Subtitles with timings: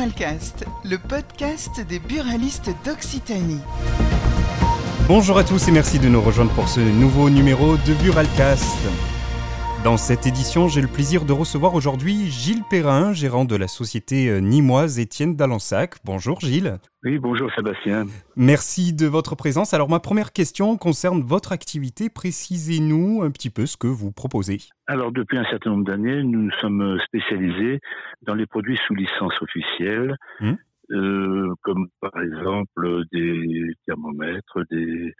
[0.00, 3.60] Buralcast, le podcast des buralistes d'Occitanie.
[5.06, 8.78] Bonjour à tous et merci de nous rejoindre pour ce nouveau numéro de Buralcast.
[9.82, 14.28] Dans cette édition, j'ai le plaisir de recevoir aujourd'hui Gilles Perrin, gérant de la société
[14.28, 15.94] euh, nîmoise Étienne d'Alensac.
[16.04, 16.76] Bonjour Gilles.
[17.02, 18.04] Oui, bonjour Sébastien.
[18.36, 19.72] Merci de votre présence.
[19.72, 22.10] Alors ma première question concerne votre activité.
[22.10, 24.58] Précisez-nous un petit peu ce que vous proposez.
[24.86, 27.80] Alors depuis un certain nombre d'années, nous sommes spécialisés
[28.20, 30.14] dans les produits sous licence officielle.
[30.40, 30.58] Hum.
[30.92, 35.14] Euh, comme par exemple des thermomètres, des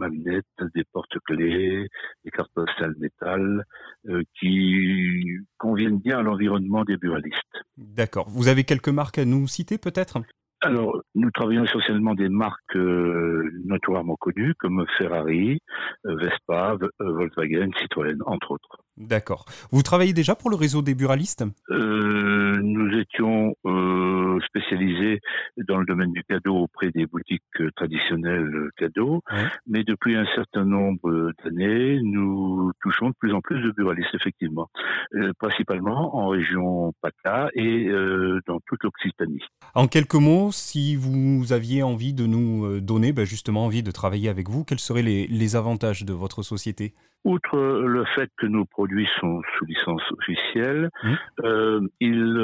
[0.00, 1.86] magnettes, des porte-clés,
[2.24, 3.64] des cartes postales métal,
[4.08, 7.36] euh, qui conviennent bien à l'environnement des buralistes.
[7.76, 8.28] D'accord.
[8.30, 10.18] Vous avez quelques marques à nous citer peut-être?
[10.62, 15.58] Alors, nous travaillons essentiellement des marques euh, notoirement connues comme Ferrari,
[16.06, 18.76] euh, Vespa, Volkswagen, Citroën, entre autres.
[18.98, 19.46] D'accord.
[19.70, 21.44] Vous travaillez déjà pour le réseau des buralistes?
[22.90, 23.54] Nous étions
[24.46, 25.20] spécialisé
[25.68, 29.22] dans le domaine du cadeau auprès des boutiques euh, traditionnelles euh, cadeaux.
[29.66, 34.68] Mais depuis un certain nombre d'années, nous touchons de plus en plus de buralistes, effectivement.
[35.14, 37.90] Euh, principalement en région PACA et
[38.46, 39.42] dans toute l'Occitanie.
[39.74, 44.28] En quelques mots, si vous aviez envie de nous donner ben, justement envie de travailler
[44.28, 46.94] avec vous, quels seraient les, avantages de votre société?
[47.24, 51.86] Outre le fait que nos produits sont sous licence officielle, mmh.
[52.00, 52.34] ils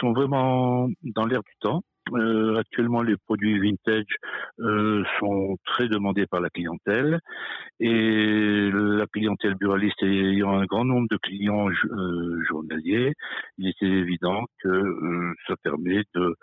[0.00, 1.82] sont vraiment dans l'air du temps.
[2.12, 4.04] Euh, actuellement, les produits vintage
[4.60, 7.18] euh, sont très demandés par la clientèle
[7.80, 13.12] et la clientèle buraliste ayant un grand nombre de clients euh, journaliers,
[13.58, 16.36] il était évident que ça permet de,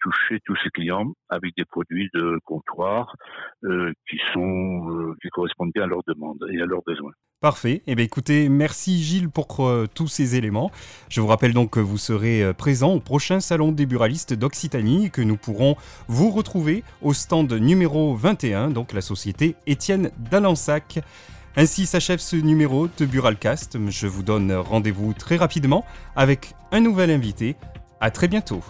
[0.00, 3.14] toucher tous ces clients avec des produits de comptoir
[3.62, 7.12] qui sont qui correspondent bien à leurs demandes et à leurs besoins.
[7.40, 7.82] Parfait.
[7.86, 9.48] Eh bien, écoutez, merci Gilles pour
[9.94, 10.70] tous ces éléments.
[11.08, 15.22] Je vous rappelle donc que vous serez présent au prochain salon des buralistes d'Occitanie que
[15.22, 15.76] nous pourrons
[16.08, 21.00] vous retrouver au stand numéro 21, donc la société Étienne d'Alensac.
[21.56, 23.78] Ainsi s'achève ce numéro de Buralcast.
[23.88, 25.84] Je vous donne rendez-vous très rapidement
[26.16, 27.56] avec un nouvel invité.
[28.00, 28.62] À très bientôt.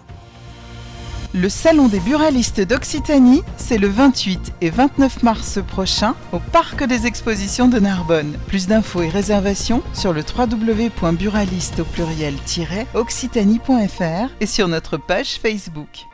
[1.34, 7.06] Le Salon des buralistes d'Occitanie, c'est le 28 et 29 mars prochain au Parc des
[7.06, 8.37] Expositions de Narbonne.
[8.49, 16.12] Plus d'infos et réservations sur le www.buraliste au pluriel-occitanie.fr et sur notre page Facebook.